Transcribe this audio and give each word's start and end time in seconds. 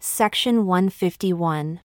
Section 0.00 0.64
151. 0.64 1.80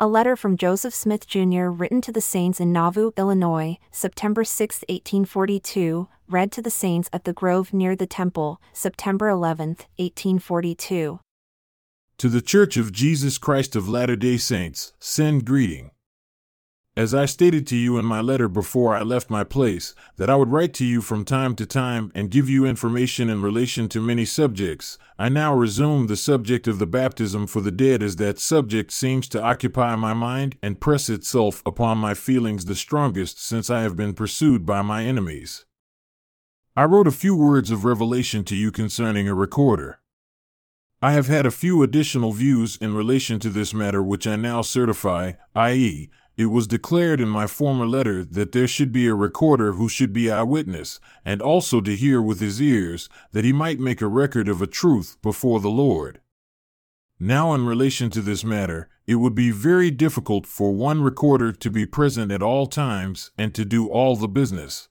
A 0.00 0.06
letter 0.08 0.36
from 0.36 0.56
Joseph 0.56 0.94
Smith 0.94 1.26
Jr. 1.26 1.66
written 1.66 2.00
to 2.00 2.10
the 2.10 2.22
saints 2.22 2.60
in 2.60 2.72
Nauvoo, 2.72 3.10
Illinois, 3.18 3.76
September 3.90 4.42
6, 4.42 4.76
1842, 4.88 6.08
read 6.30 6.50
to 6.50 6.62
the 6.62 6.70
saints 6.70 7.10
at 7.12 7.24
the 7.24 7.34
grove 7.34 7.74
near 7.74 7.94
the 7.94 8.06
temple, 8.06 8.58
September 8.72 9.28
11, 9.28 9.68
1842. 9.96 11.20
To 12.16 12.28
the 12.30 12.40
Church 12.40 12.78
of 12.78 12.90
Jesus 12.90 13.36
Christ 13.36 13.76
of 13.76 13.86
Latter 13.86 14.16
day 14.16 14.38
Saints, 14.38 14.94
send 14.98 15.44
greeting. 15.44 15.90
As 16.96 17.14
I 17.14 17.24
stated 17.24 17.68
to 17.68 17.76
you 17.76 17.98
in 17.98 18.04
my 18.04 18.20
letter 18.20 18.48
before 18.48 18.96
I 18.96 19.02
left 19.02 19.30
my 19.30 19.44
place, 19.44 19.94
that 20.16 20.28
I 20.28 20.34
would 20.34 20.50
write 20.50 20.74
to 20.74 20.84
you 20.84 21.00
from 21.00 21.24
time 21.24 21.54
to 21.54 21.64
time 21.64 22.10
and 22.16 22.32
give 22.32 22.50
you 22.50 22.66
information 22.66 23.30
in 23.30 23.42
relation 23.42 23.88
to 23.90 24.00
many 24.00 24.24
subjects, 24.24 24.98
I 25.16 25.28
now 25.28 25.54
resume 25.54 26.08
the 26.08 26.16
subject 26.16 26.66
of 26.66 26.80
the 26.80 26.88
baptism 26.88 27.46
for 27.46 27.60
the 27.60 27.70
dead 27.70 28.02
as 28.02 28.16
that 28.16 28.40
subject 28.40 28.90
seems 28.90 29.28
to 29.28 29.42
occupy 29.42 29.94
my 29.94 30.14
mind 30.14 30.56
and 30.64 30.80
press 30.80 31.08
itself 31.08 31.62
upon 31.64 31.98
my 31.98 32.12
feelings 32.12 32.64
the 32.64 32.74
strongest 32.74 33.40
since 33.40 33.70
I 33.70 33.82
have 33.82 33.94
been 33.94 34.12
pursued 34.12 34.66
by 34.66 34.82
my 34.82 35.04
enemies. 35.04 35.66
I 36.76 36.84
wrote 36.84 37.06
a 37.06 37.12
few 37.12 37.36
words 37.36 37.70
of 37.70 37.84
revelation 37.84 38.42
to 38.46 38.56
you 38.56 38.72
concerning 38.72 39.28
a 39.28 39.34
recorder. 39.34 40.00
I 41.02 41.12
have 41.12 41.28
had 41.28 41.46
a 41.46 41.50
few 41.50 41.82
additional 41.82 42.32
views 42.32 42.76
in 42.76 42.94
relation 42.94 43.38
to 43.40 43.48
this 43.48 43.72
matter 43.72 44.02
which 44.02 44.26
I 44.26 44.36
now 44.36 44.60
certify, 44.60 45.32
i.e., 45.54 46.10
it 46.36 46.46
was 46.46 46.66
declared 46.66 47.20
in 47.20 47.28
my 47.28 47.46
former 47.46 47.86
letter 47.86 48.24
that 48.24 48.52
there 48.52 48.66
should 48.66 48.92
be 48.92 49.06
a 49.06 49.14
recorder 49.14 49.72
who 49.72 49.88
should 49.88 50.12
be 50.12 50.30
eyewitness, 50.30 51.00
and 51.24 51.40
also 51.40 51.80
to 51.80 51.96
hear 51.96 52.20
with 52.20 52.40
his 52.40 52.60
ears, 52.60 53.08
that 53.32 53.44
he 53.44 53.52
might 53.52 53.80
make 53.80 54.00
a 54.00 54.06
record 54.06 54.48
of 54.48 54.60
a 54.60 54.66
truth 54.66 55.16
before 55.22 55.60
the 55.60 55.70
Lord. 55.70 56.20
Now, 57.18 57.54
in 57.54 57.66
relation 57.66 58.10
to 58.10 58.22
this 58.22 58.44
matter, 58.44 58.88
it 59.06 59.16
would 59.16 59.34
be 59.34 59.50
very 59.50 59.90
difficult 59.90 60.46
for 60.46 60.72
one 60.72 61.02
recorder 61.02 61.52
to 61.52 61.70
be 61.70 61.84
present 61.84 62.30
at 62.30 62.42
all 62.42 62.66
times 62.66 63.30
and 63.36 63.54
to 63.54 63.64
do 63.64 63.88
all 63.88 64.16
the 64.16 64.28
business. 64.28 64.89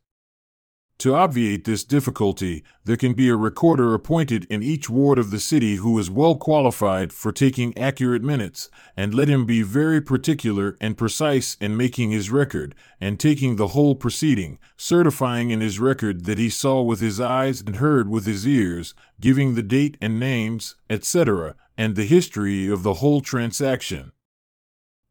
To 1.00 1.16
obviate 1.16 1.64
this 1.64 1.86
difficulty, 1.86 2.62
there 2.84 2.98
can 2.98 3.14
be 3.14 3.30
a 3.30 3.36
recorder 3.38 3.94
appointed 3.94 4.46
in 4.50 4.62
each 4.62 4.90
ward 4.90 5.18
of 5.18 5.32
the 5.32 5.40
city 5.40 5.76
who 5.76 5.98
is 5.98 6.12
well 6.12 6.36
qualified 6.36 7.14
for 7.14 7.32
taking 7.32 7.78
accurate 7.78 8.22
minutes, 8.22 8.70
and 8.98 9.14
let 9.14 9.30
him 9.30 9.46
be 9.46 9.62
very 9.62 10.02
particular 10.02 10.76
and 10.82 10.98
precise 10.98 11.56
in 11.62 11.78
making 11.78 12.12
his 12.12 12.30
record, 12.30 12.76
and 13.00 13.18
taking 13.18 13.56
the 13.56 13.70
whole 13.70 13.96
proceeding, 13.96 14.60
certifying 14.76 15.52
in 15.52 15.62
his 15.62 15.80
record 15.80 16.26
that 16.26 16.38
he 16.38 16.50
saw 16.50 16.82
with 16.82 17.00
his 17.00 17.22
eyes 17.22 17.62
and 17.62 17.78
heard 17.78 18.10
with 18.10 18.26
his 18.26 18.46
ears, 18.46 18.94
giving 19.22 19.56
the 19.56 19.64
date 19.64 19.96
and 20.02 20.20
names, 20.20 20.76
etc., 20.90 21.56
and 21.78 21.96
the 21.96 22.04
history 22.04 22.68
of 22.68 22.84
the 22.84 22.96
whole 22.96 23.22
transaction 23.22 24.12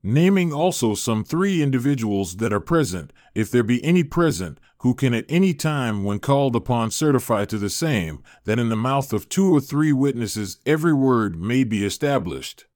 naming 0.02 0.52
also 0.52 0.94
some 0.94 1.24
three 1.24 1.62
individuals 1.62 2.36
that 2.36 2.52
are 2.52 2.60
present, 2.60 3.12
if 3.34 3.50
there 3.50 3.62
be 3.62 3.82
any 3.84 4.04
present, 4.04 4.58
who 4.78 4.94
can 4.94 5.12
at 5.12 5.24
any 5.28 5.52
time, 5.52 6.04
when 6.04 6.18
called 6.18 6.54
upon, 6.54 6.90
certify 6.90 7.44
to 7.44 7.58
the 7.58 7.70
same, 7.70 8.22
that 8.44 8.58
in 8.58 8.68
the 8.68 8.76
mouth 8.76 9.12
of 9.12 9.28
two 9.28 9.52
or 9.54 9.60
three 9.60 9.92
witnesses 9.92 10.58
every 10.64 10.92
word 10.92 11.40
may 11.40 11.64
be 11.64 11.84
established. 11.84 12.66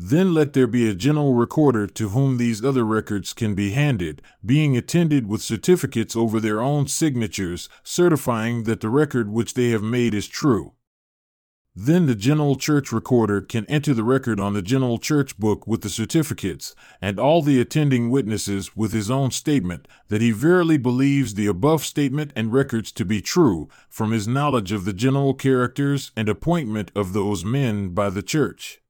Then 0.00 0.32
let 0.32 0.52
there 0.52 0.68
be 0.68 0.88
a 0.88 0.94
general 0.94 1.34
recorder 1.34 1.88
to 1.88 2.10
whom 2.10 2.36
these 2.36 2.64
other 2.64 2.84
records 2.84 3.32
can 3.32 3.56
be 3.56 3.72
handed, 3.72 4.22
being 4.46 4.76
attended 4.76 5.26
with 5.26 5.42
certificates 5.42 6.14
over 6.14 6.38
their 6.38 6.60
own 6.60 6.86
signatures, 6.86 7.68
certifying 7.82 8.62
that 8.62 8.80
the 8.80 8.90
record 8.90 9.28
which 9.28 9.54
they 9.54 9.70
have 9.70 9.82
made 9.82 10.14
is 10.14 10.28
true. 10.28 10.74
Then 11.80 12.06
the 12.06 12.16
General 12.16 12.56
Church 12.56 12.90
Recorder 12.90 13.40
can 13.40 13.64
enter 13.66 13.94
the 13.94 14.02
record 14.02 14.40
on 14.40 14.52
the 14.52 14.62
General 14.62 14.98
Church 14.98 15.38
Book 15.38 15.64
with 15.64 15.82
the 15.82 15.88
certificates, 15.88 16.74
and 17.00 17.20
all 17.20 17.40
the 17.40 17.60
attending 17.60 18.10
witnesses 18.10 18.76
with 18.76 18.90
his 18.90 19.12
own 19.12 19.30
statement 19.30 19.86
that 20.08 20.20
he 20.20 20.32
verily 20.32 20.76
believes 20.76 21.34
the 21.34 21.46
above 21.46 21.84
statement 21.84 22.32
and 22.34 22.52
records 22.52 22.90
to 22.90 23.04
be 23.04 23.20
true, 23.20 23.68
from 23.88 24.10
his 24.10 24.26
knowledge 24.26 24.72
of 24.72 24.86
the 24.86 24.92
general 24.92 25.34
characters 25.34 26.10
and 26.16 26.28
appointment 26.28 26.90
of 26.96 27.12
those 27.12 27.44
men 27.44 27.90
by 27.90 28.10
the 28.10 28.24
Church. 28.24 28.80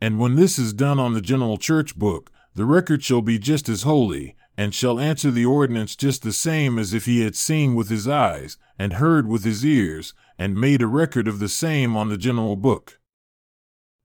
And 0.00 0.18
when 0.18 0.34
this 0.34 0.58
is 0.58 0.72
done 0.72 0.98
on 0.98 1.12
the 1.12 1.20
General 1.20 1.58
Church 1.58 1.96
Book, 1.96 2.32
the 2.56 2.64
record 2.64 3.04
shall 3.04 3.22
be 3.22 3.38
just 3.38 3.68
as 3.68 3.82
holy, 3.82 4.34
and 4.56 4.74
shall 4.74 5.00
answer 5.00 5.30
the 5.30 5.44
ordinance 5.44 5.96
just 5.96 6.22
the 6.22 6.32
same 6.32 6.78
as 6.78 6.94
if 6.94 7.06
he 7.06 7.22
had 7.22 7.34
seen 7.34 7.74
with 7.74 7.88
his 7.88 8.06
eyes, 8.06 8.56
and 8.78 8.94
heard 8.94 9.26
with 9.26 9.44
his 9.44 9.64
ears, 9.64 10.14
and 10.38 10.54
made 10.54 10.82
a 10.82 10.86
record 10.86 11.26
of 11.26 11.38
the 11.38 11.48
same 11.48 11.96
on 11.96 12.08
the 12.08 12.18
general 12.18 12.56
book. 12.56 13.00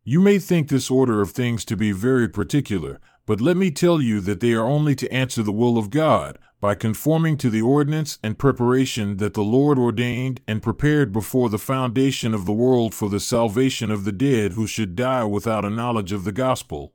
You 0.03 0.19
may 0.19 0.39
think 0.39 0.69
this 0.69 0.89
order 0.89 1.21
of 1.21 1.31
things 1.31 1.63
to 1.65 1.77
be 1.77 1.91
very 1.91 2.27
particular, 2.27 2.99
but 3.25 3.41
let 3.41 3.57
me 3.57 3.69
tell 3.69 4.01
you 4.01 4.19
that 4.21 4.39
they 4.39 4.53
are 4.53 4.65
only 4.65 4.95
to 4.95 5.13
answer 5.13 5.43
the 5.43 5.51
will 5.51 5.77
of 5.77 5.91
God, 5.91 6.39
by 6.59 6.75
conforming 6.75 7.38
to 7.38 7.49
the 7.49 7.61
ordinance 7.61 8.19
and 8.23 8.38
preparation 8.38 9.17
that 9.17 9.33
the 9.33 9.43
Lord 9.43 9.77
ordained 9.77 10.41
and 10.47 10.61
prepared 10.61 11.13
before 11.13 11.49
the 11.49 11.59
foundation 11.59 12.33
of 12.33 12.45
the 12.45 12.53
world 12.53 12.93
for 12.93 13.07
the 13.07 13.19
salvation 13.19 13.91
of 13.91 14.03
the 14.03 14.11
dead 14.11 14.53
who 14.53 14.67
should 14.67 14.95
die 14.95 15.23
without 15.23 15.63
a 15.63 15.69
knowledge 15.69 16.11
of 16.11 16.23
the 16.23 16.31
gospel. 16.31 16.93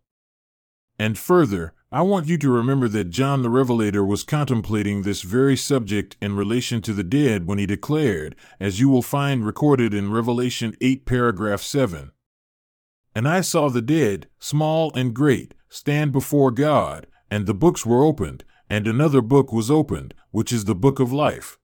And 0.98 1.16
further, 1.16 1.72
I 1.94 2.02
want 2.02 2.26
you 2.26 2.36
to 2.38 2.50
remember 2.50 2.88
that 2.88 3.10
John 3.10 3.42
the 3.42 3.48
Revelator 3.48 4.04
was 4.04 4.24
contemplating 4.24 5.02
this 5.02 5.22
very 5.22 5.56
subject 5.56 6.16
in 6.20 6.34
relation 6.34 6.82
to 6.82 6.92
the 6.92 7.04
dead 7.04 7.46
when 7.46 7.58
he 7.58 7.66
declared, 7.66 8.34
as 8.58 8.80
you 8.80 8.88
will 8.88 9.00
find 9.00 9.46
recorded 9.46 9.94
in 9.94 10.10
Revelation 10.10 10.76
8, 10.80 11.06
paragraph 11.06 11.62
7. 11.62 12.10
And 13.14 13.28
I 13.28 13.42
saw 13.42 13.68
the 13.68 13.80
dead, 13.80 14.26
small 14.40 14.92
and 14.96 15.14
great, 15.14 15.54
stand 15.68 16.10
before 16.10 16.50
God, 16.50 17.06
and 17.30 17.46
the 17.46 17.54
books 17.54 17.86
were 17.86 18.02
opened, 18.02 18.42
and 18.68 18.88
another 18.88 19.20
book 19.20 19.52
was 19.52 19.70
opened, 19.70 20.14
which 20.32 20.52
is 20.52 20.64
the 20.64 20.74
book 20.74 20.98
of 20.98 21.12
life. 21.12 21.58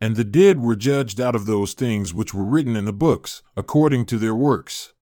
And 0.00 0.16
the 0.16 0.24
dead 0.24 0.60
were 0.62 0.76
judged 0.76 1.20
out 1.20 1.34
of 1.34 1.44
those 1.44 1.74
things 1.74 2.14
which 2.14 2.32
were 2.32 2.46
written 2.46 2.74
in 2.74 2.86
the 2.86 2.92
books, 2.94 3.42
according 3.54 4.06
to 4.06 4.16
their 4.16 4.34
works. 4.34 4.94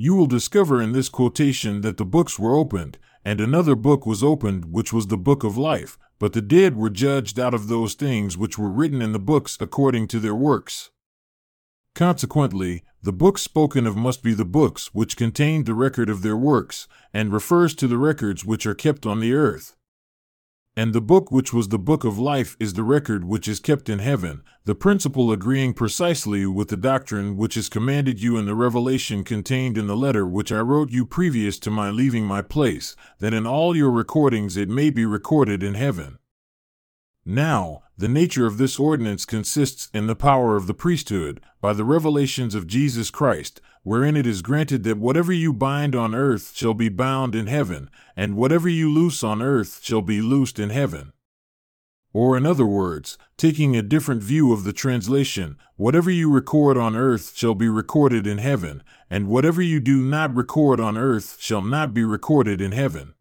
You 0.00 0.14
will 0.14 0.28
discover 0.28 0.80
in 0.80 0.92
this 0.92 1.08
quotation 1.08 1.80
that 1.80 1.96
the 1.96 2.06
books 2.06 2.38
were 2.38 2.54
opened, 2.54 2.96
and 3.28 3.42
another 3.42 3.74
book 3.74 4.06
was 4.06 4.24
opened, 4.24 4.72
which 4.72 4.90
was 4.90 5.08
the 5.08 5.16
book 5.18 5.44
of 5.44 5.58
life, 5.58 5.98
but 6.18 6.32
the 6.32 6.40
dead 6.40 6.74
were 6.74 6.88
judged 6.88 7.38
out 7.38 7.52
of 7.52 7.68
those 7.68 7.92
things 7.92 8.38
which 8.38 8.56
were 8.56 8.70
written 8.70 9.02
in 9.02 9.12
the 9.12 9.18
books 9.18 9.58
according 9.60 10.08
to 10.08 10.18
their 10.18 10.34
works. 10.34 10.88
Consequently, 11.94 12.82
the 13.02 13.12
book 13.12 13.36
spoken 13.36 13.86
of 13.86 13.94
must 13.94 14.22
be 14.22 14.32
the 14.32 14.46
books 14.46 14.94
which 14.94 15.14
contained 15.14 15.66
the 15.66 15.74
record 15.74 16.08
of 16.08 16.22
their 16.22 16.38
works, 16.38 16.88
and 17.12 17.30
refers 17.30 17.74
to 17.74 17.86
the 17.86 17.98
records 17.98 18.46
which 18.46 18.64
are 18.64 18.74
kept 18.74 19.04
on 19.04 19.20
the 19.20 19.34
earth. 19.34 19.76
And 20.78 20.92
the 20.92 21.00
book 21.00 21.32
which 21.32 21.52
was 21.52 21.70
the 21.70 21.78
book 21.78 22.04
of 22.04 22.20
life 22.20 22.56
is 22.60 22.74
the 22.74 22.84
record 22.84 23.24
which 23.24 23.48
is 23.48 23.58
kept 23.58 23.88
in 23.88 23.98
heaven, 23.98 24.42
the 24.64 24.76
principle 24.76 25.32
agreeing 25.32 25.74
precisely 25.74 26.46
with 26.46 26.68
the 26.68 26.76
doctrine 26.76 27.36
which 27.36 27.56
is 27.56 27.68
commanded 27.68 28.22
you 28.22 28.36
in 28.36 28.46
the 28.46 28.54
revelation 28.54 29.24
contained 29.24 29.76
in 29.76 29.88
the 29.88 29.96
letter 29.96 30.24
which 30.24 30.52
I 30.52 30.60
wrote 30.60 30.92
you 30.92 31.04
previous 31.04 31.58
to 31.58 31.70
my 31.72 31.90
leaving 31.90 32.26
my 32.26 32.42
place, 32.42 32.94
that 33.18 33.34
in 33.34 33.44
all 33.44 33.76
your 33.76 33.90
recordings 33.90 34.56
it 34.56 34.68
may 34.68 34.90
be 34.90 35.04
recorded 35.04 35.64
in 35.64 35.74
heaven. 35.74 36.20
Now, 37.26 37.82
the 37.96 38.06
nature 38.06 38.46
of 38.46 38.56
this 38.56 38.78
ordinance 38.78 39.24
consists 39.24 39.90
in 39.92 40.06
the 40.06 40.14
power 40.14 40.54
of 40.54 40.68
the 40.68 40.74
priesthood, 40.74 41.40
by 41.60 41.72
the 41.72 41.84
revelations 41.84 42.54
of 42.54 42.68
Jesus 42.68 43.10
Christ, 43.10 43.60
wherein 43.88 44.18
it 44.18 44.26
is 44.26 44.42
granted 44.42 44.84
that 44.84 44.98
whatever 44.98 45.32
you 45.32 45.50
bind 45.50 45.94
on 45.94 46.14
earth 46.14 46.52
shall 46.54 46.74
be 46.74 46.90
bound 46.90 47.34
in 47.34 47.46
heaven, 47.46 47.88
and 48.14 48.36
whatever 48.36 48.68
you 48.68 48.86
loose 48.86 49.24
on 49.24 49.40
earth 49.40 49.80
shall 49.82 50.02
be 50.02 50.20
loosed 50.20 50.58
in 50.58 50.68
heaven. 50.68 51.10
Or, 52.12 52.36
in 52.36 52.44
other 52.44 52.66
words, 52.66 53.16
taking 53.38 53.74
a 53.74 53.80
different 53.80 54.22
view 54.22 54.52
of 54.52 54.64
the 54.64 54.74
translation, 54.74 55.56
whatever 55.76 56.10
you 56.10 56.30
record 56.30 56.76
on 56.76 56.96
earth 56.96 57.34
shall 57.34 57.54
be 57.54 57.70
recorded 57.70 58.26
in 58.26 58.36
heaven, 58.36 58.82
and 59.08 59.26
whatever 59.26 59.62
you 59.62 59.80
do 59.80 60.02
not 60.02 60.36
record 60.36 60.80
on 60.80 60.98
earth 60.98 61.38
shall 61.40 61.62
not 61.62 61.94
be 61.94 62.04
recorded 62.04 62.60
in 62.60 62.72
heaven. 62.72 63.14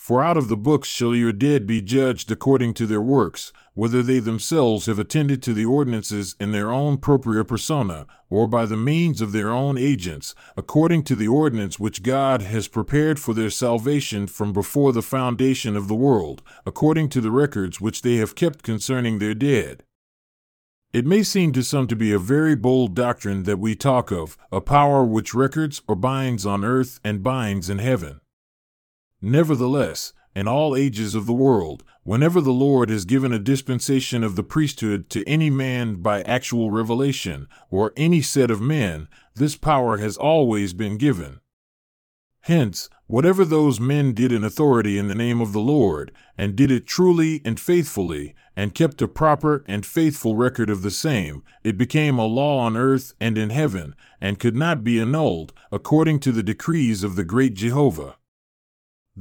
For 0.00 0.24
out 0.24 0.38
of 0.38 0.48
the 0.48 0.56
books 0.56 0.88
shall 0.88 1.14
your 1.14 1.30
dead 1.30 1.66
be 1.66 1.82
judged 1.82 2.32
according 2.32 2.72
to 2.74 2.86
their 2.86 3.02
works, 3.02 3.52
whether 3.74 4.02
they 4.02 4.18
themselves 4.18 4.86
have 4.86 4.98
attended 4.98 5.42
to 5.42 5.52
the 5.52 5.66
ordinances 5.66 6.36
in 6.40 6.52
their 6.52 6.72
own 6.72 6.96
propria 6.96 7.44
persona, 7.44 8.06
or 8.30 8.48
by 8.48 8.64
the 8.64 8.78
means 8.78 9.20
of 9.20 9.32
their 9.32 9.50
own 9.50 9.76
agents, 9.76 10.34
according 10.56 11.02
to 11.02 11.14
the 11.14 11.28
ordinance 11.28 11.78
which 11.78 12.02
God 12.02 12.40
has 12.40 12.66
prepared 12.66 13.20
for 13.20 13.34
their 13.34 13.50
salvation 13.50 14.26
from 14.26 14.54
before 14.54 14.94
the 14.94 15.02
foundation 15.02 15.76
of 15.76 15.86
the 15.86 15.94
world, 15.94 16.42
according 16.64 17.10
to 17.10 17.20
the 17.20 17.30
records 17.30 17.78
which 17.78 18.00
they 18.00 18.16
have 18.16 18.34
kept 18.34 18.62
concerning 18.62 19.18
their 19.18 19.34
dead. 19.34 19.84
It 20.94 21.04
may 21.04 21.22
seem 21.22 21.52
to 21.52 21.62
some 21.62 21.86
to 21.88 21.94
be 21.94 22.10
a 22.10 22.18
very 22.18 22.56
bold 22.56 22.94
doctrine 22.94 23.42
that 23.42 23.58
we 23.58 23.76
talk 23.76 24.10
of, 24.10 24.38
a 24.50 24.62
power 24.62 25.04
which 25.04 25.34
records 25.34 25.82
or 25.86 25.94
binds 25.94 26.46
on 26.46 26.64
earth 26.64 27.00
and 27.04 27.22
binds 27.22 27.68
in 27.68 27.80
heaven. 27.80 28.22
Nevertheless, 29.22 30.12
in 30.34 30.48
all 30.48 30.76
ages 30.76 31.14
of 31.14 31.26
the 31.26 31.32
world, 31.32 31.82
whenever 32.04 32.40
the 32.40 32.52
Lord 32.52 32.88
has 32.88 33.04
given 33.04 33.32
a 33.32 33.38
dispensation 33.38 34.24
of 34.24 34.36
the 34.36 34.42
priesthood 34.42 35.10
to 35.10 35.28
any 35.28 35.50
man 35.50 35.96
by 35.96 36.22
actual 36.22 36.70
revelation, 36.70 37.48
or 37.70 37.92
any 37.96 38.22
set 38.22 38.50
of 38.50 38.60
men, 38.60 39.08
this 39.34 39.56
power 39.56 39.98
has 39.98 40.16
always 40.16 40.72
been 40.72 40.96
given. 40.96 41.40
Hence, 42.44 42.88
whatever 43.06 43.44
those 43.44 43.78
men 43.78 44.14
did 44.14 44.32
in 44.32 44.44
authority 44.44 44.96
in 44.96 45.08
the 45.08 45.14
name 45.14 45.42
of 45.42 45.52
the 45.52 45.60
Lord, 45.60 46.10
and 46.38 46.56
did 46.56 46.70
it 46.70 46.86
truly 46.86 47.42
and 47.44 47.60
faithfully, 47.60 48.34
and 48.56 48.74
kept 48.74 49.02
a 49.02 49.08
proper 49.08 49.62
and 49.68 49.84
faithful 49.84 50.36
record 50.36 50.70
of 50.70 50.80
the 50.80 50.90
same, 50.90 51.42
it 51.62 51.76
became 51.76 52.18
a 52.18 52.24
law 52.24 52.60
on 52.60 52.76
earth 52.76 53.12
and 53.20 53.36
in 53.36 53.50
heaven, 53.50 53.94
and 54.20 54.38
could 54.38 54.56
not 54.56 54.82
be 54.82 54.98
annulled, 54.98 55.52
according 55.70 56.20
to 56.20 56.32
the 56.32 56.42
decrees 56.42 57.04
of 57.04 57.16
the 57.16 57.24
great 57.24 57.54
Jehovah. 57.54 58.16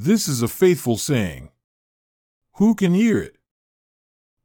This 0.02 0.30
is 0.30 0.42
a 0.42 0.48
faithful 0.48 0.96
saying. 0.96 1.50
Who 2.54 2.74
can 2.74 2.94
hear 2.94 3.18
it? 3.18 3.36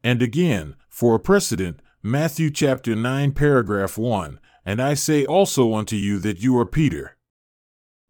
And 0.02 0.20
again, 0.20 0.74
for 0.88 1.14
a 1.14 1.20
precedent, 1.20 1.78
Matthew 2.02 2.50
chapter 2.50 2.96
9, 2.96 3.30
paragraph 3.30 3.96
1 3.96 4.40
And 4.66 4.82
I 4.82 4.94
say 4.94 5.24
also 5.24 5.74
unto 5.74 5.94
you 5.94 6.18
that 6.18 6.42
you 6.42 6.58
are 6.58 6.66
Peter. 6.66 7.16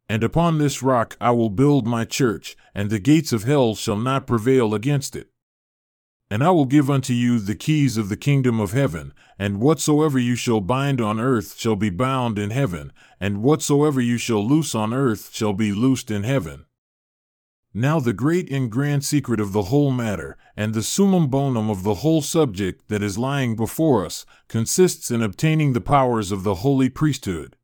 And 0.09 0.25
upon 0.25 0.57
this 0.57 0.83
rock 0.83 1.19
I 1.21 1.33
will 1.33 1.51
build 1.51 1.87
my 1.87 2.07
church, 2.07 2.57
and 2.75 2.89
the 2.89 2.99
gates 2.99 3.31
of 3.31 3.45
hell 3.45 3.75
shall 3.75 3.99
not 3.99 4.27
prevail 4.27 4.73
against 4.73 5.15
it. 5.15 5.29
And 6.31 6.43
I 6.43 6.51
will 6.51 6.65
give 6.65 6.89
unto 6.89 7.13
you 7.13 7.39
the 7.41 7.55
keys 7.55 7.99
of 7.99 8.09
the 8.09 8.17
kingdom 8.17 8.59
of 8.59 8.73
heaven, 8.73 9.13
and 9.39 9.61
whatsoever 9.61 10.19
you 10.19 10.35
shall 10.35 10.63
bind 10.63 10.99
on 10.99 11.21
earth 11.21 11.59
shall 11.59 11.77
be 11.77 11.91
bound 11.91 12.39
in 12.39 12.53
heaven, 12.53 12.91
and 13.21 13.43
whatsoever 13.43 14.01
you 14.01 14.17
shall 14.17 14.43
loose 14.49 14.75
on 14.75 14.95
earth 14.95 15.29
shall 15.35 15.53
be 15.53 15.75
loosed 15.75 16.11
in 16.11 16.23
heaven. 16.23 16.65
Now, 17.77 17.99
the 17.99 18.13
great 18.13 18.53
and 18.53 18.71
grand 18.71 19.05
secret 19.05 19.41
of 19.41 19.53
the 19.53 19.65
whole 19.65 19.91
matter, 19.91 20.37
and 20.57 20.73
the 20.73 20.83
summum 20.83 21.27
bonum 21.27 21.69
of 21.69 21.83
the 21.83 21.97
whole 21.97 22.23
subject 22.23 22.89
that 22.89 23.03
is 23.03 23.19
lying 23.19 23.57
before 23.57 24.07
us, 24.07 24.25
consists 24.47 25.11
in 25.11 25.21
obtaining 25.23 25.73
the 25.73 25.81
powers 25.81 26.31
of 26.31 26.45
the 26.45 26.57
holy 26.57 26.89
priesthood. 26.89 27.57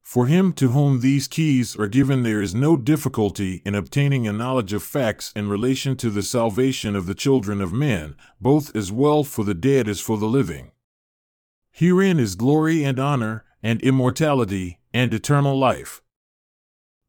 For 0.00 0.26
him 0.26 0.54
to 0.54 0.68
whom 0.70 1.00
these 1.00 1.28
keys 1.28 1.76
are 1.76 1.86
given, 1.86 2.22
there 2.22 2.40
is 2.40 2.54
no 2.54 2.78
difficulty 2.78 3.60
in 3.66 3.74
obtaining 3.74 4.26
a 4.26 4.32
knowledge 4.32 4.72
of 4.72 4.82
facts 4.82 5.34
in 5.36 5.50
relation 5.50 5.96
to 5.96 6.08
the 6.08 6.22
salvation 6.22 6.96
of 6.96 7.04
the 7.04 7.14
children 7.14 7.60
of 7.60 7.74
men, 7.74 8.16
both 8.40 8.74
as 8.74 8.90
well 8.90 9.22
for 9.22 9.44
the 9.44 9.54
dead 9.54 9.86
as 9.86 10.00
for 10.00 10.16
the 10.16 10.26
living. 10.26 10.70
Herein 11.70 12.18
is 12.18 12.36
glory 12.36 12.84
and 12.84 12.98
honor, 12.98 13.44
and 13.62 13.82
immortality, 13.82 14.80
and 14.94 15.12
eternal 15.12 15.58
life. 15.58 16.00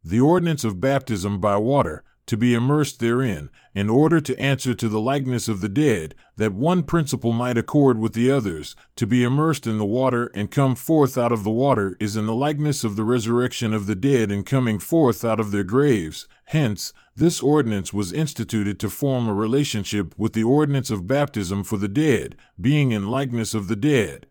The 0.03 0.19
ordinance 0.19 0.63
of 0.63 0.81
baptism 0.81 1.39
by 1.39 1.57
water, 1.57 2.03
to 2.25 2.35
be 2.35 2.55
immersed 2.55 2.99
therein, 2.99 3.51
in 3.75 3.87
order 3.87 4.19
to 4.19 4.39
answer 4.39 4.73
to 4.73 4.89
the 4.89 4.99
likeness 4.99 5.47
of 5.47 5.61
the 5.61 5.69
dead, 5.69 6.15
that 6.37 6.53
one 6.53 6.81
principle 6.81 7.33
might 7.33 7.57
accord 7.57 7.99
with 7.99 8.13
the 8.13 8.31
others, 8.31 8.75
to 8.95 9.05
be 9.05 9.23
immersed 9.23 9.67
in 9.67 9.77
the 9.77 9.85
water 9.85 10.31
and 10.33 10.49
come 10.49 10.73
forth 10.73 11.19
out 11.19 11.31
of 11.31 11.43
the 11.43 11.51
water 11.51 11.95
is 11.99 12.15
in 12.15 12.25
the 12.25 12.33
likeness 12.33 12.83
of 12.83 12.95
the 12.95 13.03
resurrection 13.03 13.75
of 13.75 13.85
the 13.85 13.93
dead 13.93 14.31
and 14.31 14.45
coming 14.45 14.79
forth 14.79 15.23
out 15.23 15.39
of 15.39 15.51
their 15.51 15.63
graves. 15.63 16.27
Hence, 16.45 16.93
this 17.15 17.41
ordinance 17.41 17.93
was 17.93 18.11
instituted 18.11 18.79
to 18.79 18.89
form 18.89 19.27
a 19.27 19.33
relationship 19.35 20.15
with 20.17 20.33
the 20.33 20.43
ordinance 20.43 20.89
of 20.89 21.05
baptism 21.05 21.63
for 21.63 21.77
the 21.77 21.87
dead, 21.87 22.35
being 22.59 22.91
in 22.91 23.11
likeness 23.11 23.53
of 23.53 23.67
the 23.67 23.75
dead. 23.75 24.25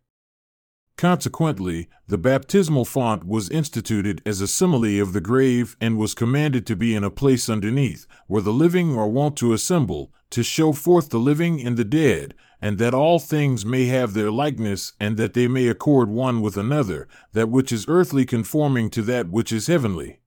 Consequently, 1.00 1.88
the 2.08 2.18
baptismal 2.18 2.84
font 2.84 3.24
was 3.24 3.48
instituted 3.48 4.20
as 4.26 4.42
a 4.42 4.46
simile 4.46 5.00
of 5.00 5.14
the 5.14 5.20
grave 5.22 5.74
and 5.80 5.96
was 5.96 6.12
commanded 6.12 6.66
to 6.66 6.76
be 6.76 6.94
in 6.94 7.02
a 7.02 7.10
place 7.10 7.48
underneath, 7.48 8.06
where 8.26 8.42
the 8.42 8.52
living 8.52 8.98
are 8.98 9.08
wont 9.08 9.34
to 9.38 9.54
assemble, 9.54 10.12
to 10.28 10.42
show 10.42 10.74
forth 10.74 11.08
the 11.08 11.18
living 11.18 11.58
and 11.66 11.78
the 11.78 11.86
dead, 11.86 12.34
and 12.60 12.76
that 12.76 12.92
all 12.92 13.18
things 13.18 13.64
may 13.64 13.86
have 13.86 14.12
their 14.12 14.30
likeness, 14.30 14.92
and 15.00 15.16
that 15.16 15.32
they 15.32 15.48
may 15.48 15.68
accord 15.68 16.10
one 16.10 16.42
with 16.42 16.58
another, 16.58 17.08
that 17.32 17.48
which 17.48 17.72
is 17.72 17.88
earthly 17.88 18.26
conforming 18.26 18.90
to 18.90 19.00
that 19.00 19.30
which 19.30 19.52
is 19.52 19.68
heavenly. 19.68 20.20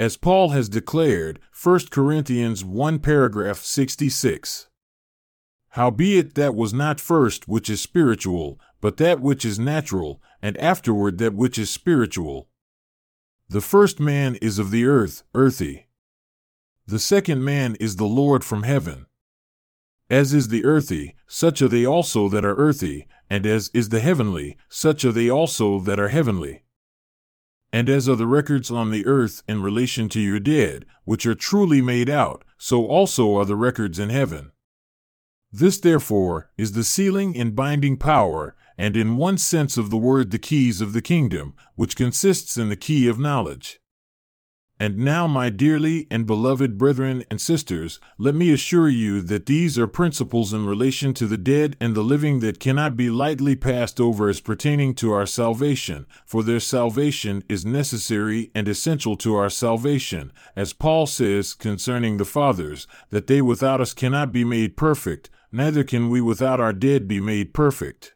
As 0.00 0.16
Paul 0.16 0.48
has 0.48 0.68
declared, 0.68 1.38
1 1.62 1.78
Corinthians 1.92 2.64
1 2.64 2.98
paragraph 2.98 3.58
66. 3.58 4.66
Howbeit 5.74 6.34
that 6.34 6.56
was 6.56 6.74
not 6.74 6.98
first 6.98 7.46
which 7.46 7.70
is 7.70 7.80
spiritual, 7.80 8.58
but 8.80 8.96
that 8.96 9.20
which 9.20 9.44
is 9.44 9.58
natural, 9.58 10.20
and 10.42 10.56
afterward 10.58 11.18
that 11.18 11.34
which 11.34 11.58
is 11.58 11.70
spiritual. 11.70 12.48
The 13.48 13.60
first 13.60 14.00
man 14.00 14.36
is 14.36 14.58
of 14.58 14.72
the 14.72 14.84
earth, 14.84 15.22
earthy. 15.32 15.86
The 16.86 16.98
second 16.98 17.44
man 17.44 17.76
is 17.76 17.96
the 17.96 18.06
Lord 18.06 18.42
from 18.42 18.64
heaven. 18.64 19.06
As 20.08 20.34
is 20.34 20.48
the 20.48 20.64
earthy, 20.64 21.14
such 21.28 21.62
are 21.62 21.68
they 21.68 21.86
also 21.86 22.28
that 22.28 22.44
are 22.44 22.56
earthy, 22.56 23.06
and 23.28 23.46
as 23.46 23.70
is 23.72 23.90
the 23.90 24.00
heavenly, 24.00 24.56
such 24.68 25.04
are 25.04 25.12
they 25.12 25.30
also 25.30 25.78
that 25.78 26.00
are 26.00 26.08
heavenly. 26.08 26.64
And 27.72 27.88
as 27.88 28.08
are 28.08 28.16
the 28.16 28.26
records 28.26 28.72
on 28.72 28.90
the 28.90 29.06
earth 29.06 29.44
in 29.46 29.62
relation 29.62 30.08
to 30.08 30.20
your 30.20 30.40
dead, 30.40 30.84
which 31.04 31.26
are 31.26 31.36
truly 31.36 31.80
made 31.80 32.10
out, 32.10 32.44
so 32.58 32.86
also 32.86 33.36
are 33.36 33.44
the 33.44 33.54
records 33.54 34.00
in 34.00 34.10
heaven. 34.10 34.50
This, 35.52 35.78
therefore, 35.78 36.50
is 36.56 36.72
the 36.72 36.84
sealing 36.84 37.36
and 37.36 37.56
binding 37.56 37.96
power, 37.96 38.54
and 38.78 38.96
in 38.96 39.16
one 39.16 39.36
sense 39.36 39.76
of 39.76 39.90
the 39.90 39.98
word, 39.98 40.30
the 40.30 40.38
keys 40.38 40.80
of 40.80 40.92
the 40.92 41.02
kingdom, 41.02 41.54
which 41.74 41.96
consists 41.96 42.56
in 42.56 42.68
the 42.68 42.76
key 42.76 43.08
of 43.08 43.18
knowledge. 43.18 43.80
And 44.82 44.96
now, 44.96 45.26
my 45.26 45.50
dearly 45.50 46.06
and 46.10 46.26
beloved 46.26 46.78
brethren 46.78 47.22
and 47.30 47.38
sisters, 47.38 48.00
let 48.16 48.34
me 48.34 48.50
assure 48.50 48.88
you 48.88 49.20
that 49.20 49.44
these 49.44 49.78
are 49.78 49.86
principles 49.86 50.54
in 50.54 50.64
relation 50.64 51.12
to 51.14 51.26
the 51.26 51.36
dead 51.36 51.76
and 51.78 51.94
the 51.94 52.00
living 52.00 52.40
that 52.40 52.60
cannot 52.60 52.96
be 52.96 53.10
lightly 53.10 53.54
passed 53.54 54.00
over 54.00 54.30
as 54.30 54.40
pertaining 54.40 54.94
to 54.94 55.12
our 55.12 55.26
salvation, 55.26 56.06
for 56.24 56.42
their 56.42 56.60
salvation 56.60 57.44
is 57.46 57.66
necessary 57.66 58.50
and 58.54 58.68
essential 58.68 59.16
to 59.16 59.34
our 59.34 59.50
salvation, 59.50 60.32
as 60.56 60.72
Paul 60.72 61.06
says 61.06 61.52
concerning 61.52 62.16
the 62.16 62.24
fathers, 62.24 62.86
that 63.10 63.26
they 63.26 63.42
without 63.42 63.82
us 63.82 63.92
cannot 63.92 64.32
be 64.32 64.44
made 64.44 64.78
perfect, 64.78 65.28
neither 65.52 65.84
can 65.84 66.08
we 66.08 66.20
without 66.20 66.60
our 66.60 66.72
dead 66.72 67.08
be 67.08 67.20
made 67.20 67.54
perfect. 67.54 68.14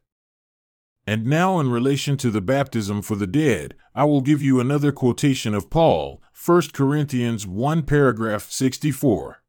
And 1.06 1.26
now, 1.26 1.60
in 1.60 1.70
relation 1.70 2.16
to 2.19 2.31
the 2.31 2.40
baptism 2.40 3.02
for 3.02 3.14
the 3.14 3.26
dead, 3.26 3.75
I 3.94 4.04
will 4.04 4.22
give 4.22 4.42
you 4.42 4.58
another 4.58 4.90
quotation 4.90 5.54
of 5.54 5.69
Paul, 5.69 6.22
1 6.44 6.62
Corinthians 6.72 7.46
1 7.46 7.82
paragraph 7.82 8.50
64. 8.50 9.42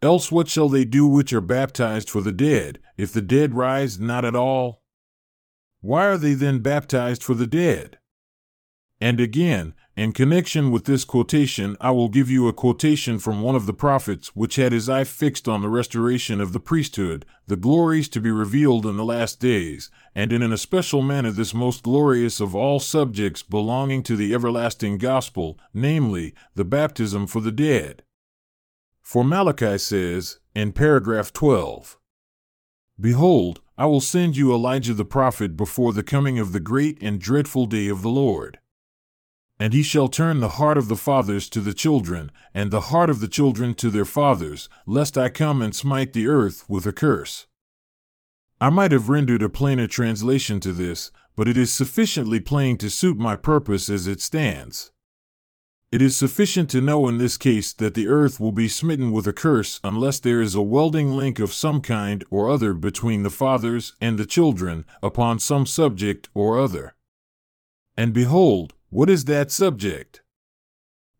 Else 0.00 0.32
what 0.32 0.48
shall 0.48 0.68
they 0.68 0.84
do 0.84 1.06
which 1.06 1.32
are 1.32 1.40
baptized 1.40 2.08
for 2.08 2.20
the 2.20 2.32
dead, 2.32 2.78
if 2.96 3.12
the 3.12 3.22
dead 3.22 3.54
rise 3.54 3.98
not 3.98 4.24
at 4.24 4.36
all? 4.36 4.82
Why 5.80 6.06
are 6.06 6.18
they 6.18 6.34
then 6.34 6.60
baptized 6.60 7.22
for 7.24 7.34
the 7.34 7.46
dead? 7.46 7.98
And 9.00 9.20
again, 9.20 9.74
in 9.94 10.12
connection 10.12 10.70
with 10.70 10.86
this 10.86 11.04
quotation, 11.04 11.76
I 11.78 11.90
will 11.90 12.08
give 12.08 12.30
you 12.30 12.48
a 12.48 12.52
quotation 12.54 13.18
from 13.18 13.42
one 13.42 13.54
of 13.54 13.66
the 13.66 13.74
prophets, 13.74 14.34
which 14.34 14.56
had 14.56 14.72
his 14.72 14.88
eye 14.88 15.04
fixed 15.04 15.46
on 15.46 15.60
the 15.60 15.68
restoration 15.68 16.40
of 16.40 16.54
the 16.54 16.60
priesthood, 16.60 17.26
the 17.46 17.56
glories 17.56 18.08
to 18.10 18.20
be 18.20 18.30
revealed 18.30 18.86
in 18.86 18.96
the 18.96 19.04
last 19.04 19.38
days, 19.38 19.90
and 20.14 20.32
in 20.32 20.40
an 20.40 20.52
especial 20.52 21.02
manner 21.02 21.30
this 21.30 21.52
most 21.52 21.82
glorious 21.82 22.40
of 22.40 22.54
all 22.54 22.80
subjects 22.80 23.42
belonging 23.42 24.02
to 24.04 24.16
the 24.16 24.32
everlasting 24.32 24.96
gospel, 24.96 25.58
namely, 25.74 26.34
the 26.54 26.64
baptism 26.64 27.26
for 27.26 27.42
the 27.42 27.52
dead. 27.52 28.02
For 29.02 29.22
Malachi 29.22 29.76
says, 29.76 30.38
in 30.54 30.72
paragraph 30.72 31.34
12, 31.34 31.98
Behold, 32.98 33.60
I 33.76 33.84
will 33.84 34.00
send 34.00 34.38
you 34.38 34.54
Elijah 34.54 34.94
the 34.94 35.04
prophet 35.04 35.54
before 35.54 35.92
the 35.92 36.02
coming 36.02 36.38
of 36.38 36.52
the 36.52 36.60
great 36.60 36.96
and 37.02 37.20
dreadful 37.20 37.66
day 37.66 37.88
of 37.88 38.00
the 38.00 38.08
Lord. 38.08 38.58
And 39.62 39.72
he 39.72 39.84
shall 39.84 40.08
turn 40.08 40.40
the 40.40 40.58
heart 40.58 40.76
of 40.76 40.88
the 40.88 40.96
fathers 40.96 41.48
to 41.50 41.60
the 41.60 41.72
children, 41.72 42.32
and 42.52 42.72
the 42.72 42.88
heart 42.90 43.08
of 43.08 43.20
the 43.20 43.28
children 43.28 43.74
to 43.74 43.90
their 43.90 44.04
fathers, 44.04 44.68
lest 44.86 45.16
I 45.16 45.28
come 45.28 45.62
and 45.62 45.72
smite 45.72 46.14
the 46.14 46.26
earth 46.26 46.64
with 46.68 46.84
a 46.84 46.92
curse. 46.92 47.46
I 48.60 48.70
might 48.70 48.90
have 48.90 49.08
rendered 49.08 49.40
a 49.40 49.48
plainer 49.48 49.86
translation 49.86 50.58
to 50.58 50.72
this, 50.72 51.12
but 51.36 51.46
it 51.46 51.56
is 51.56 51.72
sufficiently 51.72 52.40
plain 52.40 52.76
to 52.78 52.90
suit 52.90 53.16
my 53.16 53.36
purpose 53.36 53.88
as 53.88 54.08
it 54.08 54.20
stands. 54.20 54.90
It 55.92 56.02
is 56.02 56.16
sufficient 56.16 56.68
to 56.70 56.80
know 56.80 57.06
in 57.06 57.18
this 57.18 57.36
case 57.36 57.72
that 57.74 57.94
the 57.94 58.08
earth 58.08 58.40
will 58.40 58.50
be 58.50 58.66
smitten 58.66 59.12
with 59.12 59.28
a 59.28 59.32
curse 59.32 59.78
unless 59.84 60.18
there 60.18 60.42
is 60.42 60.56
a 60.56 60.60
welding 60.60 61.12
link 61.12 61.38
of 61.38 61.52
some 61.52 61.80
kind 61.80 62.24
or 62.30 62.50
other 62.50 62.74
between 62.74 63.22
the 63.22 63.30
fathers 63.30 63.94
and 64.00 64.18
the 64.18 64.26
children 64.26 64.84
upon 65.04 65.38
some 65.38 65.66
subject 65.66 66.28
or 66.34 66.58
other. 66.58 66.96
And 67.96 68.12
behold, 68.12 68.74
what 68.92 69.08
is 69.08 69.24
that 69.24 69.50
subject? 69.50 70.20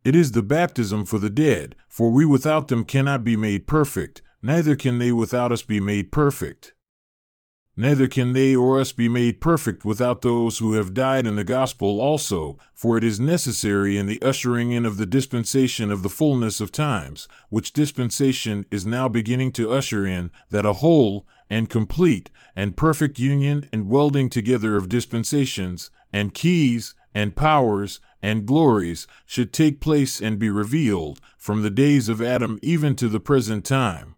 It 0.05 0.15
is 0.15 0.33
the 0.33 0.43
baptism 0.43 1.07
for 1.07 1.19
the 1.19 1.31
dead, 1.31 1.75
for 1.89 2.11
we 2.11 2.27
without 2.27 2.69
them 2.69 2.85
cannot 2.85 3.25
be 3.25 3.35
made 3.35 3.67
perfect, 3.67 4.21
neither 4.43 4.77
can 4.77 4.99
they 4.99 5.11
without 5.11 5.51
us 5.51 5.63
be 5.63 5.81
made 5.81 6.13
perfect. 6.13 6.75
Neither 7.75 8.09
can 8.09 8.35
they 8.35 8.55
or 8.55 8.79
us 8.79 8.93
be 8.93 9.09
made 9.09 9.41
perfect 9.41 9.87
without 9.87 10.21
those 10.21 10.59
who 10.59 10.75
have 10.75 10.93
died 10.93 11.27
in 11.27 11.37
the 11.37 11.45
gospel 11.45 11.99
also, 11.99 12.59
for 12.75 12.99
it 12.99 13.05
is 13.05 13.19
necessary 13.19 13.97
in 13.97 14.05
the 14.05 14.21
ushering 14.21 14.73
in 14.73 14.85
of 14.85 14.99
the 14.99 15.07
dispensation 15.07 15.91
of 15.91 16.03
the 16.03 16.11
fullness 16.11 16.61
of 16.61 16.73
times, 16.73 17.27
which 17.49 17.73
dispensation 17.73 18.67
is 18.71 18.85
now 18.85 19.09
beginning 19.09 19.51
to 19.53 19.73
usher 19.73 20.07
in, 20.07 20.31
that 20.51 20.67
a 20.67 20.75
whole, 20.75 21.27
and 21.49 21.71
complete, 21.71 22.31
and 22.55 22.77
perfect 22.77 23.19
union 23.19 23.67
and 23.73 23.89
welding 23.89 24.29
together 24.29 24.77
of 24.77 24.91
dispensations, 24.91 25.91
and 26.13 26.35
keys, 26.35 26.95
and 27.15 27.37
powers, 27.37 28.01
and 28.23 28.47
glories 28.47 29.07
should 29.27 29.53
take 29.53 29.81
place 29.81 30.21
and 30.21 30.39
be 30.39 30.51
revealed 30.51 31.21
from 31.37 31.63
the 31.63 31.71
days 31.71 32.09
of 32.09 32.23
Adam 32.23 32.59
even 32.63 32.95
to 32.97 33.09
the 33.09 33.21
present 33.21 33.65
time. 33.65 34.15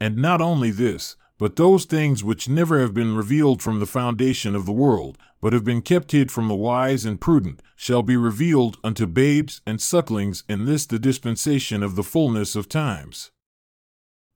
And 0.00 0.16
not 0.16 0.40
only 0.40 0.70
this, 0.70 1.16
but 1.38 1.56
those 1.56 1.84
things 1.84 2.22
which 2.22 2.48
never 2.48 2.80
have 2.80 2.94
been 2.94 3.16
revealed 3.16 3.60
from 3.60 3.80
the 3.80 3.86
foundation 3.86 4.54
of 4.54 4.66
the 4.66 4.72
world, 4.72 5.18
but 5.40 5.52
have 5.52 5.64
been 5.64 5.82
kept 5.82 6.12
hid 6.12 6.30
from 6.30 6.48
the 6.48 6.54
wise 6.54 7.04
and 7.04 7.20
prudent, 7.20 7.60
shall 7.76 8.02
be 8.02 8.16
revealed 8.16 8.78
unto 8.84 9.06
babes 9.06 9.60
and 9.66 9.80
sucklings 9.80 10.44
in 10.48 10.64
this 10.64 10.86
the 10.86 10.98
dispensation 10.98 11.82
of 11.82 11.96
the 11.96 12.04
fullness 12.04 12.54
of 12.54 12.68
times. 12.68 13.30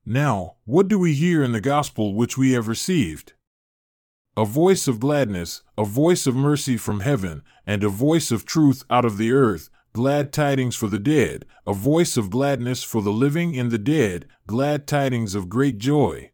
Now, 0.04 0.56
what 0.64 0.88
do 0.88 0.98
we 0.98 1.14
hear 1.14 1.42
in 1.42 1.52
the 1.52 1.60
gospel 1.60 2.14
which 2.14 2.36
we 2.36 2.52
have 2.52 2.66
received? 2.66 3.34
A 4.38 4.44
voice 4.44 4.86
of 4.86 5.00
gladness, 5.00 5.62
a 5.76 5.84
voice 5.84 6.24
of 6.24 6.36
mercy 6.36 6.76
from 6.76 7.00
heaven, 7.00 7.42
and 7.66 7.82
a 7.82 7.88
voice 7.88 8.30
of 8.30 8.44
truth 8.44 8.84
out 8.88 9.04
of 9.04 9.18
the 9.18 9.32
earth, 9.32 9.68
glad 9.92 10.32
tidings 10.32 10.76
for 10.76 10.86
the 10.86 11.00
dead, 11.00 11.44
a 11.66 11.74
voice 11.74 12.16
of 12.16 12.30
gladness 12.30 12.84
for 12.84 13.02
the 13.02 13.10
living 13.10 13.58
and 13.58 13.72
the 13.72 13.78
dead, 13.78 14.28
glad 14.46 14.86
tidings 14.86 15.34
of 15.34 15.48
great 15.48 15.78
joy. 15.78 16.30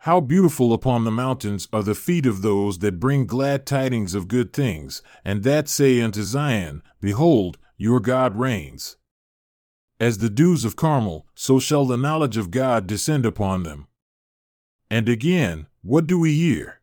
How 0.00 0.20
beautiful 0.20 0.74
upon 0.74 1.04
the 1.04 1.10
mountains 1.10 1.66
are 1.72 1.82
the 1.82 1.94
feet 1.94 2.26
of 2.26 2.42
those 2.42 2.80
that 2.80 3.00
bring 3.00 3.24
glad 3.24 3.64
tidings 3.64 4.14
of 4.14 4.28
good 4.28 4.52
things, 4.52 5.00
and 5.24 5.44
that 5.44 5.66
say 5.66 6.02
unto 6.02 6.22
Zion, 6.22 6.82
Behold, 7.00 7.56
your 7.78 8.00
God 8.00 8.36
reigns. 8.36 8.98
As 9.98 10.18
the 10.18 10.28
dews 10.28 10.62
of 10.62 10.76
Carmel, 10.76 11.26
so 11.34 11.58
shall 11.58 11.86
the 11.86 11.96
knowledge 11.96 12.36
of 12.36 12.50
God 12.50 12.86
descend 12.86 13.24
upon 13.24 13.62
them. 13.62 13.86
And 14.90 15.08
again, 15.08 15.68
what 15.80 16.06
do 16.06 16.18
we 16.18 16.34
hear? 16.34 16.77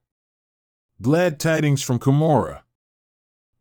Glad 1.02 1.42
tidings 1.42 1.84
from 1.84 2.00
Cumorah. 2.00 2.62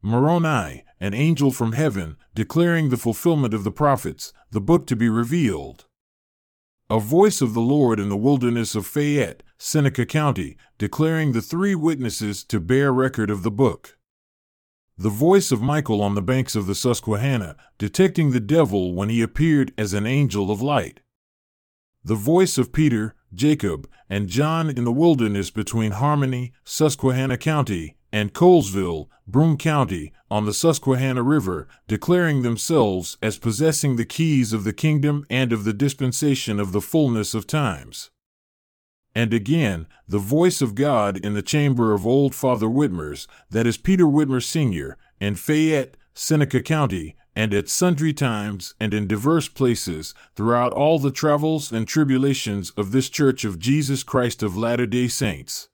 Moroni, 0.00 0.84
an 1.00 1.14
angel 1.14 1.50
from 1.50 1.72
heaven, 1.72 2.16
declaring 2.32 2.90
the 2.90 2.96
fulfillment 2.96 3.52
of 3.52 3.64
the 3.64 3.72
prophets, 3.72 4.32
the 4.52 4.60
book 4.60 4.86
to 4.86 4.94
be 4.94 5.08
revealed. 5.08 5.86
A 6.88 7.00
voice 7.00 7.40
of 7.40 7.52
the 7.52 7.60
Lord 7.60 7.98
in 7.98 8.08
the 8.08 8.16
wilderness 8.16 8.76
of 8.76 8.86
Fayette, 8.86 9.42
Seneca 9.58 10.06
County, 10.06 10.56
declaring 10.78 11.32
the 11.32 11.42
three 11.42 11.74
witnesses 11.74 12.44
to 12.44 12.60
bear 12.60 12.92
record 12.92 13.30
of 13.30 13.42
the 13.42 13.50
book. 13.50 13.98
The 14.96 15.10
voice 15.10 15.50
of 15.50 15.60
Michael 15.60 16.02
on 16.02 16.14
the 16.14 16.22
banks 16.22 16.54
of 16.54 16.66
the 16.66 16.74
Susquehanna, 16.76 17.56
detecting 17.78 18.30
the 18.30 18.38
devil 18.38 18.94
when 18.94 19.08
he 19.08 19.22
appeared 19.22 19.74
as 19.76 19.92
an 19.92 20.06
angel 20.06 20.52
of 20.52 20.62
light. 20.62 21.00
The 22.04 22.14
voice 22.14 22.58
of 22.58 22.72
Peter, 22.72 23.16
Jacob, 23.34 23.88
and 24.08 24.28
John 24.28 24.70
in 24.70 24.84
the 24.84 24.92
wilderness 24.92 25.50
between 25.50 25.92
Harmony, 25.92 26.52
Susquehanna 26.64 27.36
County, 27.36 27.96
and 28.12 28.32
Colesville, 28.32 29.08
Broome 29.26 29.56
County, 29.56 30.12
on 30.30 30.44
the 30.44 30.54
Susquehanna 30.54 31.22
River, 31.22 31.66
declaring 31.88 32.42
themselves 32.42 33.16
as 33.22 33.38
possessing 33.38 33.96
the 33.96 34.04
keys 34.04 34.52
of 34.52 34.64
the 34.64 34.72
kingdom 34.72 35.26
and 35.28 35.52
of 35.52 35.64
the 35.64 35.72
dispensation 35.72 36.60
of 36.60 36.72
the 36.72 36.80
fullness 36.80 37.34
of 37.34 37.46
times. 37.46 38.10
And 39.14 39.32
again, 39.32 39.86
the 40.08 40.18
voice 40.18 40.60
of 40.60 40.74
God 40.74 41.16
in 41.16 41.34
the 41.34 41.42
chamber 41.42 41.92
of 41.92 42.06
old 42.06 42.34
Father 42.34 42.66
Whitmer's, 42.66 43.28
that 43.50 43.66
is 43.66 43.76
Peter 43.76 44.04
Whitmer 44.04 44.42
Sr., 44.42 44.96
in 45.20 45.36
Fayette, 45.36 45.96
Seneca 46.14 46.62
County, 46.62 47.16
and 47.36 47.52
at 47.52 47.68
sundry 47.68 48.12
times 48.12 48.74
and 48.78 48.94
in 48.94 49.06
diverse 49.06 49.48
places 49.48 50.14
throughout 50.34 50.72
all 50.72 50.98
the 50.98 51.10
travels 51.10 51.72
and 51.72 51.88
tribulations 51.88 52.70
of 52.76 52.92
this 52.92 53.08
Church 53.08 53.44
of 53.44 53.58
Jesus 53.58 54.02
Christ 54.02 54.42
of 54.42 54.56
Latter 54.56 54.86
day 54.86 55.08
Saints 55.08 55.68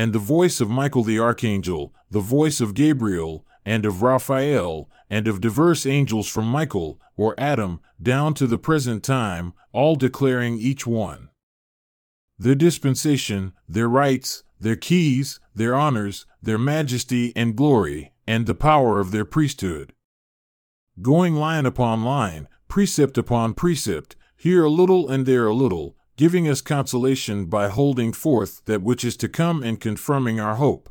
and 0.00 0.14
the 0.14 0.18
voice 0.18 0.62
of 0.62 0.70
Michael 0.70 1.04
the 1.04 1.18
archangel, 1.18 1.94
the 2.10 2.20
voice 2.20 2.62
of 2.62 2.72
Gabriel, 2.72 3.44
and 3.66 3.84
of 3.84 4.00
Raphael, 4.00 4.88
and 5.10 5.28
of 5.28 5.42
diverse 5.42 5.84
angels 5.84 6.26
from 6.26 6.46
Michael, 6.46 6.98
or 7.18 7.34
Adam, 7.36 7.80
down 8.02 8.32
to 8.34 8.46
the 8.46 8.56
present 8.56 9.04
time, 9.04 9.52
all 9.72 9.96
declaring 9.96 10.58
each 10.58 10.86
one 10.86 11.28
their 12.38 12.54
dispensation, 12.54 13.52
their 13.68 13.88
rights, 13.90 14.42
their 14.58 14.76
keys, 14.76 15.38
their 15.54 15.74
honors, 15.74 16.24
their 16.42 16.56
majesty 16.56 17.34
and 17.36 17.54
glory, 17.54 18.10
and 18.26 18.46
the 18.46 18.54
power 18.54 19.00
of 19.00 19.10
their 19.10 19.26
priesthood. 19.26 19.92
Going 21.02 21.34
line 21.34 21.66
upon 21.66 22.04
line, 22.04 22.48
precept 22.68 23.16
upon 23.16 23.54
precept, 23.54 24.16
here 24.36 24.64
a 24.64 24.70
little 24.70 25.08
and 25.08 25.26
there 25.26 25.46
a 25.46 25.54
little, 25.54 25.96
giving 26.16 26.48
us 26.48 26.60
consolation 26.60 27.46
by 27.46 27.68
holding 27.68 28.12
forth 28.12 28.62
that 28.66 28.82
which 28.82 29.04
is 29.04 29.16
to 29.18 29.28
come 29.28 29.62
and 29.62 29.80
confirming 29.80 30.38
our 30.38 30.56
hope. 30.56 30.90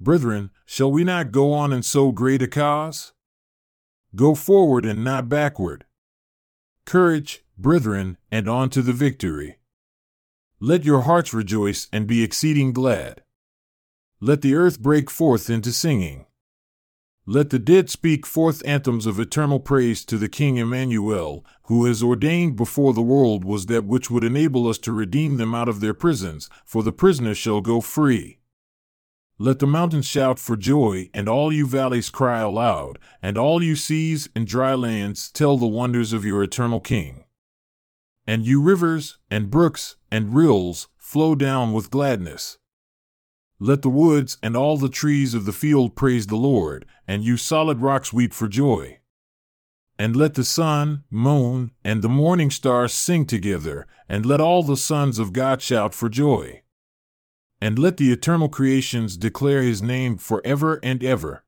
Brethren, 0.00 0.50
shall 0.64 0.90
we 0.90 1.04
not 1.04 1.32
go 1.32 1.52
on 1.52 1.72
in 1.72 1.82
so 1.82 2.12
great 2.12 2.42
a 2.42 2.48
cause? 2.48 3.12
Go 4.14 4.34
forward 4.34 4.84
and 4.84 5.04
not 5.04 5.28
backward. 5.28 5.84
Courage, 6.84 7.44
brethren, 7.56 8.16
and 8.30 8.48
on 8.48 8.70
to 8.70 8.82
the 8.82 8.92
victory. 8.92 9.58
Let 10.58 10.84
your 10.84 11.02
hearts 11.02 11.32
rejoice 11.32 11.88
and 11.92 12.06
be 12.06 12.22
exceeding 12.22 12.72
glad. 12.72 13.22
Let 14.20 14.42
the 14.42 14.54
earth 14.54 14.80
break 14.80 15.10
forth 15.10 15.48
into 15.48 15.72
singing. 15.72 16.26
Let 17.32 17.50
the 17.50 17.60
dead 17.60 17.88
speak 17.88 18.26
forth 18.26 18.60
anthems 18.66 19.06
of 19.06 19.20
eternal 19.20 19.60
praise 19.60 20.04
to 20.06 20.18
the 20.18 20.28
King 20.28 20.56
Emmanuel, 20.56 21.44
who 21.66 21.84
has 21.84 22.02
ordained 22.02 22.56
before 22.56 22.92
the 22.92 23.02
world 23.02 23.44
was 23.44 23.66
that 23.66 23.84
which 23.84 24.10
would 24.10 24.24
enable 24.24 24.66
us 24.66 24.78
to 24.78 24.92
redeem 24.92 25.36
them 25.36 25.54
out 25.54 25.68
of 25.68 25.78
their 25.78 25.94
prisons, 25.94 26.50
for 26.64 26.82
the 26.82 26.90
prisoners 26.90 27.38
shall 27.38 27.60
go 27.60 27.80
free. 27.80 28.40
Let 29.38 29.60
the 29.60 29.68
mountains 29.68 30.06
shout 30.06 30.40
for 30.40 30.56
joy, 30.56 31.08
and 31.14 31.28
all 31.28 31.52
you 31.52 31.68
valleys 31.68 32.10
cry 32.10 32.40
aloud, 32.40 32.98
and 33.22 33.38
all 33.38 33.62
you 33.62 33.76
seas 33.76 34.28
and 34.34 34.44
dry 34.44 34.74
lands 34.74 35.30
tell 35.30 35.56
the 35.56 35.68
wonders 35.68 36.12
of 36.12 36.24
your 36.24 36.42
eternal 36.42 36.80
King. 36.80 37.22
And 38.26 38.44
you 38.44 38.60
rivers, 38.60 39.18
and 39.30 39.52
brooks, 39.52 39.94
and 40.10 40.34
rills, 40.34 40.88
flow 40.96 41.36
down 41.36 41.74
with 41.74 41.92
gladness. 41.92 42.58
Let 43.62 43.82
the 43.82 43.90
woods 43.90 44.38
and 44.42 44.56
all 44.56 44.78
the 44.78 44.88
trees 44.88 45.34
of 45.34 45.44
the 45.44 45.52
field 45.52 45.94
praise 45.94 46.26
the 46.26 46.36
Lord, 46.36 46.86
and 47.06 47.22
you 47.22 47.36
solid 47.36 47.82
rocks 47.82 48.10
weep 48.10 48.32
for 48.32 48.48
joy. 48.48 49.00
And 49.98 50.16
let 50.16 50.32
the 50.32 50.44
sun, 50.44 51.04
moon, 51.10 51.72
and 51.84 52.00
the 52.00 52.08
morning 52.08 52.50
stars 52.50 52.94
sing 52.94 53.26
together, 53.26 53.86
and 54.08 54.24
let 54.24 54.40
all 54.40 54.62
the 54.62 54.78
sons 54.78 55.18
of 55.18 55.34
God 55.34 55.60
shout 55.60 55.94
for 55.94 56.08
joy. 56.08 56.62
And 57.60 57.78
let 57.78 57.98
the 57.98 58.10
eternal 58.10 58.48
creations 58.48 59.18
declare 59.18 59.62
his 59.62 59.82
name 59.82 60.16
for 60.16 60.40
ever 60.42 60.80
and 60.82 61.04
ever. 61.04 61.44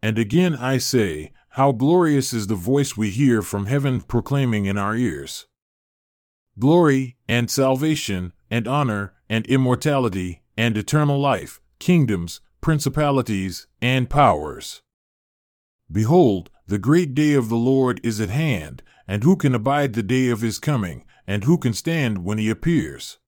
And 0.00 0.16
again 0.16 0.54
I 0.54 0.78
say, 0.78 1.32
how 1.54 1.72
glorious 1.72 2.32
is 2.32 2.46
the 2.46 2.54
voice 2.54 2.96
we 2.96 3.10
hear 3.10 3.42
from 3.42 3.66
heaven 3.66 4.00
proclaiming 4.00 4.66
in 4.66 4.78
our 4.78 4.94
ears. 4.94 5.48
Glory, 6.56 7.16
and 7.26 7.50
salvation, 7.50 8.32
and 8.48 8.68
honor, 8.68 9.14
and 9.28 9.44
immortality, 9.46 10.39
and 10.56 10.76
eternal 10.76 11.18
life, 11.18 11.60
kingdoms, 11.78 12.40
principalities, 12.60 13.66
and 13.80 14.10
powers. 14.10 14.82
Behold, 15.90 16.50
the 16.66 16.78
great 16.78 17.14
day 17.14 17.34
of 17.34 17.48
the 17.48 17.56
Lord 17.56 18.00
is 18.04 18.20
at 18.20 18.30
hand, 18.30 18.82
and 19.08 19.24
who 19.24 19.36
can 19.36 19.54
abide 19.54 19.94
the 19.94 20.02
day 20.02 20.28
of 20.28 20.40
his 20.40 20.58
coming, 20.58 21.04
and 21.26 21.44
who 21.44 21.58
can 21.58 21.72
stand 21.72 22.24
when 22.24 22.38
he 22.38 22.48
appears? 22.48 23.18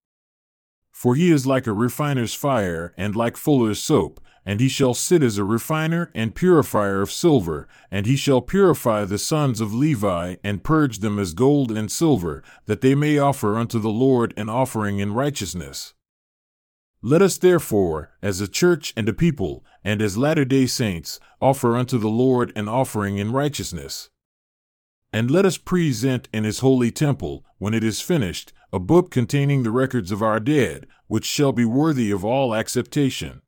For 0.93 1.17
he 1.17 1.31
is 1.33 1.47
like 1.47 1.67
a 1.67 1.73
refiner's 1.73 2.35
fire, 2.35 2.95
and 2.97 3.17
like 3.17 3.37
fuller's 3.37 3.81
soap, 3.81 4.21
and 4.45 4.61
he 4.61 4.69
shall 4.69 4.95
sit 4.95 5.23
as 5.23 5.39
a 5.39 5.45
refiner 5.45 6.11
and 6.15 6.35
purifier 6.35 7.01
of 7.01 7.11
silver, 7.11 7.67
and 7.91 8.07
he 8.07 8.17
shall 8.17 8.41
purify 8.41 9.05
the 9.05 9.19
sons 9.19 9.61
of 9.61 9.75
Levi, 9.75 10.37
and 10.45 10.65
purge 10.65 10.99
them 10.99 11.19
as 11.19 11.35
gold 11.35 11.73
and 11.73 11.91
silver, 11.91 12.43
that 12.67 12.81
they 12.81 12.95
may 12.95 13.19
offer 13.19 13.57
unto 13.57 13.79
the 13.79 13.89
Lord 13.89 14.35
an 14.37 14.49
offering 14.49 14.99
in 14.99 15.15
righteousness. 15.15 15.95
Let 17.05 17.21
us 17.21 17.37
therefore, 17.37 18.11
as 18.23 18.41
a 18.41 18.47
church 18.47 18.93
and 18.97 19.09
a 19.09 19.13
people, 19.13 19.65
and 19.83 20.01
as 20.01 20.17
Latter 20.17 20.45
day 20.45 20.67
Saints, 20.67 21.19
offer 21.41 21.77
unto 21.77 21.99
the 21.99 22.09
Lord 22.09 22.53
an 22.55 22.69
offering 22.69 23.19
in 23.19 23.33
righteousness. 23.33 24.09
And 25.13 25.29
let 25.29 25.45
us 25.45 25.59
present 25.59 26.29
in 26.33 26.45
his 26.45 26.61
holy 26.61 26.93
temple, 26.93 27.45
when 27.59 27.75
it 27.75 27.83
is 27.83 28.01
finished, 28.01 28.53
a 28.73 28.79
book 28.79 29.11
containing 29.11 29.65
the 29.65 29.73
records 29.73 30.13
of 30.13 30.23
our 30.23 30.39
dead, 30.39 30.87
which 31.09 31.25
shall 31.25 31.51
be 31.51 31.65
worthy 31.65 32.13
of 32.13 32.25
all 32.25 32.55
acceptation. 32.55 33.43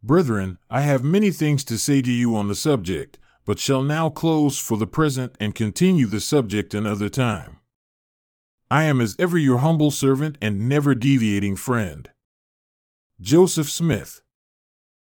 Brethren, 0.00 0.58
I 0.70 0.82
have 0.82 1.02
many 1.02 1.32
things 1.32 1.64
to 1.64 1.76
say 1.76 2.00
to 2.00 2.12
you 2.12 2.36
on 2.36 2.46
the 2.46 2.54
subject, 2.54 3.18
but 3.44 3.58
shall 3.58 3.82
now 3.82 4.08
close 4.08 4.56
for 4.56 4.76
the 4.76 4.86
present 4.86 5.34
and 5.40 5.52
continue 5.52 6.06
the 6.06 6.20
subject 6.20 6.74
another 6.74 7.08
time. 7.08 7.58
I 8.70 8.84
am 8.84 9.00
as 9.00 9.16
ever 9.18 9.36
your 9.36 9.58
humble 9.58 9.90
servant 9.90 10.38
and 10.40 10.68
never 10.68 10.94
deviating 10.94 11.56
friend. 11.56 12.08
Joseph 13.22 13.70
Smith 13.70 14.20